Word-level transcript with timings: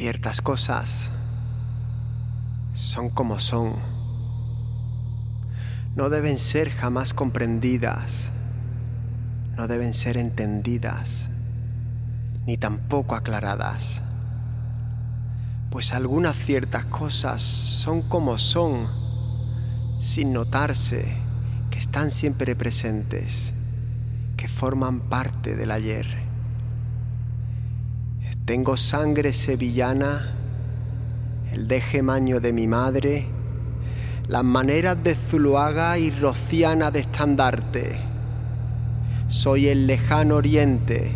Ciertas 0.00 0.40
cosas 0.40 1.10
son 2.74 3.10
como 3.10 3.38
son. 3.38 3.74
No 5.94 6.08
deben 6.08 6.38
ser 6.38 6.70
jamás 6.70 7.12
comprendidas, 7.12 8.30
no 9.58 9.68
deben 9.68 9.92
ser 9.92 10.16
entendidas, 10.16 11.28
ni 12.46 12.56
tampoco 12.56 13.14
aclaradas. 13.14 14.00
Pues 15.70 15.92
algunas 15.92 16.34
ciertas 16.34 16.86
cosas 16.86 17.42
son 17.42 18.00
como 18.00 18.38
son, 18.38 18.86
sin 19.98 20.32
notarse 20.32 21.14
que 21.70 21.78
están 21.78 22.10
siempre 22.10 22.56
presentes, 22.56 23.52
que 24.38 24.48
forman 24.48 25.00
parte 25.00 25.56
del 25.56 25.70
ayer. 25.70 26.29
Tengo 28.50 28.76
sangre 28.76 29.32
sevillana, 29.32 30.26
el 31.52 31.68
deje 31.68 32.02
maño 32.02 32.40
de 32.40 32.52
mi 32.52 32.66
madre, 32.66 33.28
las 34.26 34.42
maneras 34.42 35.00
de 35.04 35.14
Zuluaga 35.14 35.96
y 35.98 36.10
rociana 36.10 36.90
de 36.90 36.98
estandarte. 36.98 38.00
Soy 39.28 39.68
el 39.68 39.86
lejano 39.86 40.34
oriente, 40.34 41.12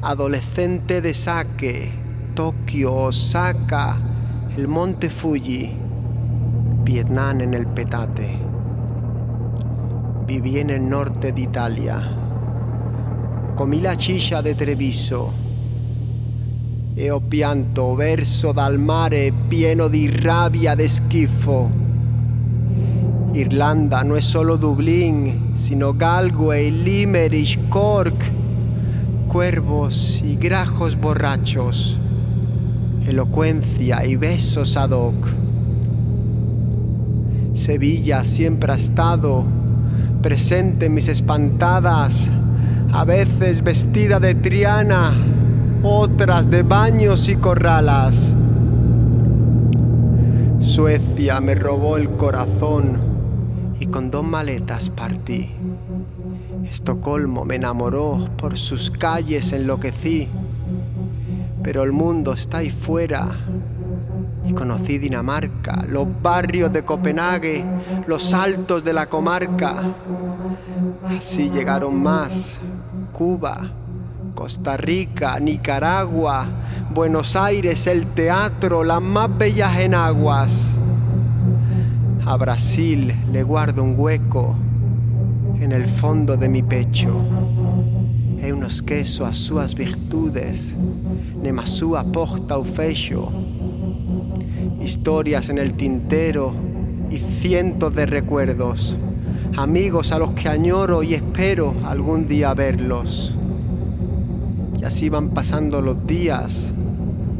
adolescente 0.00 1.02
de 1.02 1.12
Saque, 1.12 1.90
Tokio, 2.34 2.94
Osaka, 2.94 3.98
el 4.56 4.66
monte 4.66 5.10
Fuji, 5.10 5.76
Vietnam 6.82 7.42
en 7.42 7.52
el 7.52 7.66
petate. 7.66 8.38
Viví 10.26 10.60
en 10.60 10.70
el 10.70 10.88
norte 10.88 11.32
de 11.32 11.42
Italia. 11.42 12.16
Comí 13.54 13.82
la 13.82 13.98
chicha 13.98 14.40
de 14.40 14.54
Treviso 14.54 15.49
e 16.94 17.10
ho 17.10 17.20
pianto 17.20 17.94
verso 17.94 18.52
dal 18.52 18.78
mare 18.78 19.32
pieno 19.48 19.88
di 19.88 20.10
rabbia 20.10 20.74
de 20.74 20.88
schifo. 20.88 21.70
Irlanda 23.32 24.02
no 24.02 24.16
es 24.16 24.24
solo 24.24 24.56
Dublín, 24.56 25.52
sino 25.54 25.94
Galway, 25.94 26.70
Limerick, 26.70 27.68
Cork, 27.68 28.32
cuervos 29.28 30.20
y 30.24 30.36
grajos 30.36 30.98
borrachos, 30.98 31.96
elocuencia 33.06 34.04
y 34.04 34.16
besos 34.16 34.76
ad 34.76 34.90
hoc. 34.90 35.28
Sevilla 37.52 38.24
siempre 38.24 38.72
ha 38.72 38.76
estado 38.76 39.44
presente 40.22 40.86
en 40.86 40.94
mis 40.94 41.08
espantadas, 41.08 42.32
a 42.92 43.04
veces 43.04 43.62
vestida 43.62 44.18
de 44.18 44.34
Triana, 44.34 45.14
otras 45.82 46.50
de 46.50 46.62
baños 46.62 47.28
y 47.28 47.36
corralas. 47.36 48.34
Suecia 50.60 51.40
me 51.40 51.54
robó 51.54 51.96
el 51.96 52.10
corazón 52.10 52.98
y 53.78 53.86
con 53.86 54.10
dos 54.10 54.24
maletas 54.24 54.90
partí. 54.90 55.50
Estocolmo 56.64 57.44
me 57.44 57.56
enamoró, 57.56 58.28
por 58.36 58.58
sus 58.58 58.90
calles 58.90 59.52
enloquecí, 59.52 60.28
pero 61.62 61.82
el 61.82 61.92
mundo 61.92 62.34
está 62.34 62.58
ahí 62.58 62.70
fuera 62.70 63.26
y 64.46 64.52
conocí 64.52 64.98
Dinamarca, 64.98 65.84
los 65.88 66.06
barrios 66.22 66.72
de 66.72 66.84
Copenhague, 66.84 67.64
los 68.06 68.34
altos 68.34 68.84
de 68.84 68.92
la 68.92 69.06
comarca. 69.06 69.94
Así 71.08 71.50
llegaron 71.50 72.00
más, 72.00 72.60
Cuba, 73.12 73.70
Costa 74.34 74.76
Rica, 74.76 75.38
Nicaragua, 75.38 76.46
Buenos 76.92 77.36
Aires, 77.36 77.86
el 77.86 78.06
teatro, 78.06 78.84
las 78.84 79.02
más 79.02 79.36
bellas 79.36 79.78
enaguas. 79.78 80.76
A 82.24 82.36
Brasil 82.36 83.14
le 83.32 83.42
guardo 83.42 83.82
un 83.82 83.94
hueco 83.98 84.56
en 85.60 85.72
el 85.72 85.86
fondo 85.86 86.36
de 86.36 86.48
mi 86.48 86.62
pecho. 86.62 87.14
E 88.40 88.52
unos 88.52 88.82
quesos 88.82 89.28
a 89.28 89.34
sus 89.34 89.74
virtudes, 89.74 90.74
nema 91.42 91.66
sua 91.66 92.04
porta 92.04 92.56
o 92.56 92.64
fecho. 92.64 93.30
Historias 94.82 95.50
en 95.50 95.58
el 95.58 95.74
tintero 95.74 96.54
y 97.10 97.18
cientos 97.18 97.94
de 97.94 98.06
recuerdos, 98.06 98.96
amigos 99.56 100.12
a 100.12 100.18
los 100.18 100.30
que 100.32 100.48
añoro 100.48 101.02
y 101.02 101.14
espero 101.14 101.74
algún 101.84 102.26
día 102.26 102.54
verlos. 102.54 103.36
Y 104.80 104.84
así 104.84 105.10
van 105.10 105.28
pasando 105.28 105.82
los 105.82 106.06
días, 106.06 106.72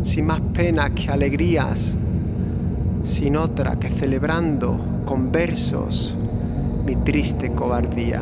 sin 0.03 0.27
más 0.27 0.43
pena 0.53 0.91
que 0.91 1.09
alegrías, 1.09 1.97
sin 3.03 3.37
otra 3.37 3.77
que 3.77 3.89
celebrando 3.89 4.79
con 5.07 5.33
versos 5.33 6.15
mi 6.85 6.97
triste 6.97 7.53
cobardía. 7.53 8.21